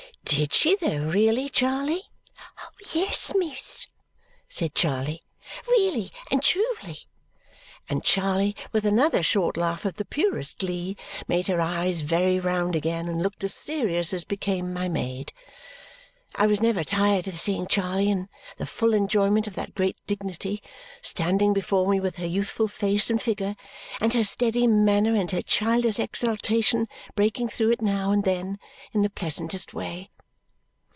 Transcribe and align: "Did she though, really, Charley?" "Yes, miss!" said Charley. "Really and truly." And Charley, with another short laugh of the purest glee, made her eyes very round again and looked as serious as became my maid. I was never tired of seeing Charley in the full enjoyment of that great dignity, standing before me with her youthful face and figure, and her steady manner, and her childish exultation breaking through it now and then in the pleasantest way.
"Did 0.23 0.53
she 0.53 0.77
though, 0.77 1.07
really, 1.09 1.49
Charley?" 1.49 2.03
"Yes, 2.93 3.33
miss!" 3.35 3.87
said 4.47 4.73
Charley. 4.73 5.21
"Really 5.67 6.09
and 6.31 6.41
truly." 6.41 6.99
And 7.89 8.01
Charley, 8.01 8.55
with 8.71 8.85
another 8.85 9.23
short 9.23 9.57
laugh 9.57 9.83
of 9.83 9.95
the 9.95 10.05
purest 10.05 10.59
glee, 10.59 10.95
made 11.27 11.47
her 11.47 11.59
eyes 11.59 11.99
very 11.99 12.39
round 12.39 12.77
again 12.77 13.09
and 13.09 13.21
looked 13.21 13.43
as 13.43 13.53
serious 13.53 14.13
as 14.13 14.23
became 14.23 14.71
my 14.73 14.87
maid. 14.87 15.33
I 16.35 16.47
was 16.47 16.61
never 16.61 16.85
tired 16.85 17.27
of 17.27 17.37
seeing 17.37 17.67
Charley 17.67 18.09
in 18.09 18.29
the 18.57 18.65
full 18.65 18.93
enjoyment 18.93 19.47
of 19.47 19.55
that 19.55 19.75
great 19.75 19.97
dignity, 20.07 20.63
standing 21.01 21.51
before 21.51 21.89
me 21.89 21.99
with 21.99 22.15
her 22.17 22.25
youthful 22.27 22.69
face 22.69 23.09
and 23.09 23.21
figure, 23.21 23.57
and 23.99 24.13
her 24.13 24.23
steady 24.23 24.65
manner, 24.65 25.13
and 25.13 25.29
her 25.31 25.41
childish 25.41 25.99
exultation 25.99 26.87
breaking 27.15 27.49
through 27.49 27.71
it 27.71 27.81
now 27.81 28.13
and 28.13 28.23
then 28.23 28.59
in 28.93 29.01
the 29.01 29.09
pleasantest 29.09 29.73
way. 29.73 30.09